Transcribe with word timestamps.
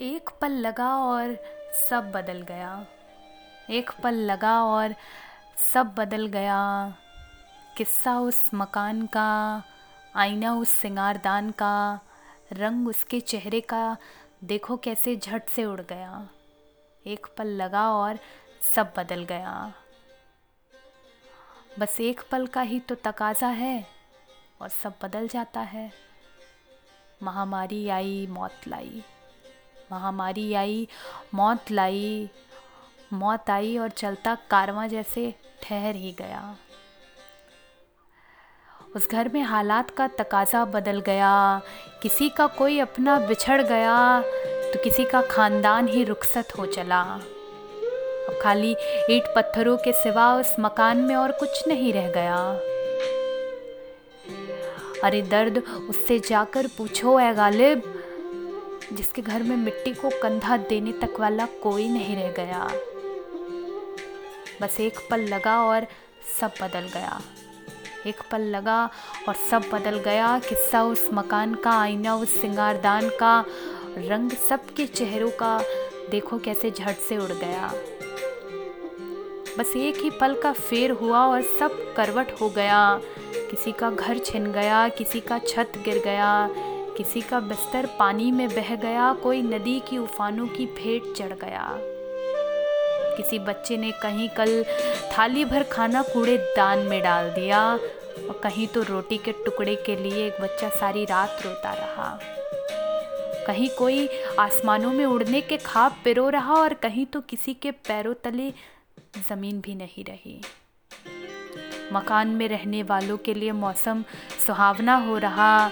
एक 0.00 0.30
पल 0.40 0.52
लगा 0.52 0.96
और 0.96 1.36
सब 1.90 2.12
बदल 2.12 2.42
गया। 2.42 2.86
एक 3.70 3.90
पल 4.02 4.14
लगा 4.14 4.64
और 4.64 4.94
सब 5.72 5.86
बदल 5.86 6.26
गया। 6.26 6.94
किस्सा 7.76 8.20
उस 8.20 8.50
मकान 8.54 9.06
का, 9.06 9.62
आईना 10.14 10.54
उस 10.54 10.68
सिंगारदान 10.68 11.50
का, 11.50 12.00
रंग 12.52 12.88
उसके 12.88 13.20
चेहरे 13.20 13.60
का, 13.60 13.96
देखो 14.44 14.76
कैसे 14.76 15.16
झट 15.16 15.48
से 15.48 15.64
उड़ 15.64 15.80
गया। 15.80 16.28
एक 17.06 17.26
पल 17.38 17.46
लगा 17.46 17.92
और 17.92 18.18
सब 18.74 18.92
बदल 18.96 19.24
गया। 19.24 19.72
बस 21.78 22.00
एक 22.00 22.20
पल 22.30 22.46
का 22.46 22.60
ही 22.60 22.80
तो 22.80 22.94
तकाजा 22.94 23.48
है 23.48 23.86
और 24.60 24.68
सब 24.68 24.94
बदल 25.02 25.28
जाता 25.28 25.60
है। 25.60 25.92
महामारी 27.22 27.88
आई, 27.88 28.26
मौत 28.30 28.68
लाई। 28.68 29.04
महामारी 29.92 30.52
आई, 30.54 30.86
मौत 31.34 31.70
लाई, 31.70 32.28
मौत 33.12 33.50
आई 33.50 33.76
और 33.78 33.88
चलता 33.90 34.36
कारवां 34.50 34.88
जैसे 34.88 35.32
ठहर 35.62 35.94
ही 35.94 36.12
गया। 36.12 36.56
उस 38.96 39.08
घर 39.10 39.28
में 39.28 39.42
हालात 39.42 39.90
का 39.90 40.06
तकाजा 40.08 40.64
बदल 40.64 41.00
गया। 41.00 41.60
किसी 42.02 42.28
का 42.28 42.46
कोई 42.46 42.78
अपना 42.78 43.18
बिछड़ 43.18 43.62
गया 43.62 44.20
तो 44.72 44.82
किसी 44.84 45.04
का 45.04 45.22
खानदान 45.22 45.88
ही 45.88 46.04
रुखसत 46.04 46.52
हो 46.58 46.66
चला। 46.66 47.00
अब 47.00 48.38
खाली 48.42 48.70
ईट 49.10 49.32
पत्थरों 49.36 49.76
के 49.76 49.92
सिवा 49.92 50.34
उस 50.34 50.54
मकान 50.60 50.98
में 50.98 51.14
और 51.16 51.32
कुछ 51.32 51.68
नहीं 51.68 51.92
रह 51.92 52.10
गया। 52.10 52.36
अरे 55.04 55.22
दर्द, 55.22 55.58
उससे 55.90 56.18
जाकर 56.18 56.66
पूछो 56.78 57.18
ए 57.20 57.32
गालिब 57.34 57.97
जिसके 58.92 59.22
घर 59.22 59.42
में 59.42 59.56
मिट्टी 59.56 59.94
को 59.94 60.08
कंधा 60.22 60.56
देने 60.56 60.92
तक 60.92 61.20
वाला 61.20 61.46
कोई 61.46 61.88
नहीं 61.88 62.16
रह 62.16 62.32
गया। 62.32 62.70
बस 64.62 64.80
एक 64.80 64.98
पल 65.10 65.20
लगा 65.20 65.62
और 65.64 65.86
सब 66.40 66.52
बदल 66.62 66.80
गया। 66.80 67.20
एक 68.06 68.20
पल 68.32 68.40
लगा 68.40 68.90
और 69.28 69.34
सब 69.34 69.62
बदल 69.72 69.98
गया। 69.98 70.38
किस्सा 70.38 70.82
उस 70.82 71.08
मकान 71.14 71.54
का, 71.54 71.70
आईना 71.70 72.16
उस 72.16 72.40
सिंगारदान 72.40 73.08
का, 73.08 73.44
रंग 73.98 74.30
सबके 74.30 74.86
चेहरों 74.86 75.30
का। 75.30 75.62
देखो 76.10 76.38
कैसे 76.38 76.70
झट 76.70 76.96
से 76.96 77.18
उड़ 77.18 77.32
गया। 77.32 77.72
बस 79.58 79.72
एक 79.76 79.96
ही 79.96 80.10
पल 80.10 80.40
का 80.42 80.52
फेर 80.52 80.90
हुआ 80.90 81.26
और 81.26 81.42
सब 81.42 81.94
करवट 81.94 82.40
हो 82.40 82.50
गया। 82.50 83.00
किसी 83.34 83.72
का 83.72 83.90
घर 83.90 84.18
छिन 84.18 84.52
गया, 84.52 84.88
किसी 84.88 85.20
का 85.20 85.38
छत 85.38 85.72
गिर 85.84 85.98
गया। 85.98 86.48
किसी 86.98 87.20
का 87.20 87.38
बिस्तर 87.40 87.86
पानी 87.98 88.30
में 88.32 88.48
बह 88.48 88.74
गया, 88.74 89.12
कोई 89.14 89.42
नदी 89.42 89.78
की 89.80 89.98
उफानों 89.98 90.46
की 90.46 90.64
भेंट 90.66 91.12
चढ़ 91.16 91.32
गया। 91.32 91.66
किसी 93.16 93.38
बच्चे 93.38 93.76
ने 93.76 93.90
कहीं 94.02 94.28
कल 94.28 94.64
थाली 95.12 95.44
भर 95.44 95.62
खाना 95.62 96.02
कूड़े 96.02 96.36
दान 96.56 96.78
में 96.78 97.00
डाल 97.02 97.30
दिया 97.30 97.60
और 97.72 98.40
कहीं 98.44 98.66
तो 98.66 98.82
रोटी 98.82 99.18
के 99.18 99.32
टुकड़े 99.44 99.76
के 99.86 99.96
लिए 99.96 100.26
एक 100.26 100.40
बच्चा 100.40 100.68
सारी 100.68 101.04
रात 101.04 101.42
रोता 101.44 101.72
रहा। 101.74 102.18
कहीं 103.46 103.68
कोई 103.68 104.08
आसमानों 104.38 104.92
में 104.92 105.04
उड़ने 105.06 105.40
के 105.40 105.56
खाब 105.56 106.00
पिरो 106.04 106.28
रहा 106.28 106.54
और 106.54 106.74
कहीं 106.74 107.06
तो 107.06 107.20
किसी 107.20 107.54
के 107.54 107.70
पैरों 107.70 108.14
तले 108.24 108.52
ज़मीन 109.28 109.60
भी 109.60 109.74
नहीं 109.74 110.04
रही। 110.04 110.40
मकान 111.92 112.28
में 112.28 112.48
रहने 112.48 112.82
वालों 112.82 113.16
के 113.16 113.34
लिए 113.34 113.52
मौसम 113.52 114.04
सुहावना 114.46 114.96
हो 114.96 115.18
रहा 115.18 115.70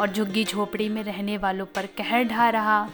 और 0.00 0.12
झुग्गी 0.12 0.44
झोपड़ी 0.44 0.88
में 0.88 1.02
रहने 1.02 1.36
वालों 1.38 1.66
पर 1.66 1.86
कहर 1.98 2.24
ढा 2.24 2.48
रहा। 2.50 2.88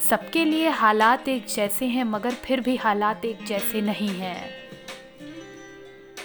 सबके 0.00 0.44
लिए 0.44 0.68
हालात 0.68 1.28
एक 1.28 1.46
जैसे 1.46 1.86
हैं, 1.86 2.04
मगर 2.04 2.30
फिर 2.34 2.60
भी 2.60 2.76
हालात 2.76 3.24
एक 3.24 3.44
जैसे 3.44 3.80
नहीं 3.80 4.08
हैं। 4.08 4.50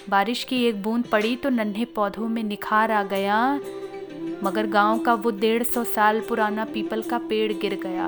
बारिश 0.10 0.44
की 0.44 0.64
एक 0.66 0.82
बूंद 0.84 1.06
पड़ी 1.06 1.36
तो 1.36 1.50
नन्हे 1.50 1.86
पौधों 1.86 2.28
में 2.28 2.44
निखार 2.44 2.92
आ 2.92 3.04
गया, 3.04 3.40
मगर 4.44 4.68
गाँव 4.68 5.00
का 5.00 5.14
वो 5.14 5.32
डेढ़ 5.32 5.64
सौ 5.64 5.84
साल 5.84 6.20
पुराना 6.20 6.66
पीपल 6.66 7.02
का 7.02 7.18
पेड़ 7.20 7.54
गिर 7.54 7.80
गया। 7.84 8.08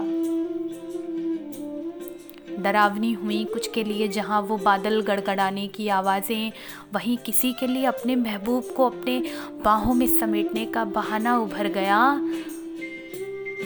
डरावनी 2.64 3.12
हुई 3.14 3.44
कुछ 3.46 3.68
के 3.68 3.84
लिए 3.84 4.08
जहाँ 4.08 4.42
वो 4.42 4.58
बादल 4.58 5.02
गड़गड़ाने 5.02 5.68
की 5.68 5.88
आवाज़ें 5.88 6.52
वहीं 6.94 7.18
किसी 7.18 7.54
के 7.54 7.68
लिए 7.68 7.86
अपने 7.86 8.16
महबूब 8.16 8.74
को 8.78 8.86
अपने 8.86 9.22
बाहों 9.64 9.94
में 9.94 10.08
समेटने 10.20 10.66
का 10.66 10.86
बहाना 10.86 11.38
उभर 11.38 11.68
गया। 11.68 12.00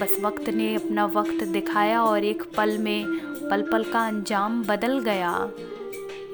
बस 0.02 0.18
वक्त 0.22 0.50
ने 0.50 0.76
अपना 0.76 1.06
वक्त 1.06 1.44
दिखाया 1.44 2.04
और 2.04 2.24
एक 2.24 2.44
पल 2.58 2.78
में 2.78 3.06
पल 3.52 3.62
पल 3.62 3.84
का 3.84 4.08
अंजाम 4.08 4.64
बदल 4.64 5.00
गया। 5.00 5.32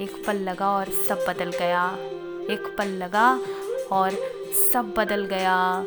एक 0.01 0.23
पल 0.27 0.35
लगा 0.35 0.69
और 0.69 0.89
सब 1.07 1.25
बदल 1.29 1.51
गया। 1.51 1.85
एक 2.53 2.75
पल 2.77 2.87
लगा 2.97 3.39
और 3.91 4.11
सब 4.73 4.93
बदल 4.97 5.25
गया। 5.25 5.85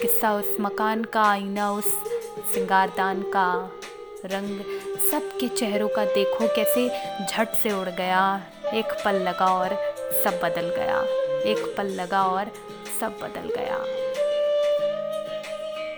किस्सा 0.00 0.32
उस 0.34 0.56
मकान 0.60 1.04
का, 1.04 1.22
आईना 1.22 1.72
उस 1.72 1.84
सिंगारदान 2.54 3.22
का। 3.22 3.70
रंग 4.24 4.60
सबके 5.10 5.48
चेहरों 5.48 5.88
का 5.88 6.04
देखो 6.04 6.48
कैसे 6.48 6.88
झट 7.26 7.48
से 7.48 7.72
उड़ 7.72 7.88
गया। 7.88 8.42
एक 8.74 8.84
पल 9.04 9.14
लगा 9.14 9.46
और 9.46 9.94
सब 10.24 10.40
बदल 10.42 10.68
गया। 10.68 11.00
एक 11.42 11.74
पल 11.76 11.86
लगा 11.86 12.22
और 12.24 12.50
सब 13.00 13.18
बदल 13.22 13.48
गया। 13.56 13.78